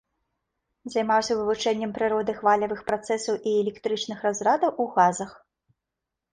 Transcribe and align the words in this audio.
Займаўся 0.93 1.33
вывучэннем 1.39 1.91
прыроды 1.99 2.31
хвалевых 2.39 2.81
працэсаў 2.89 3.35
і 3.53 3.55
электрычных 3.61 4.17
разрадаў 4.31 4.69
у 4.81 4.93
газах. 4.99 5.41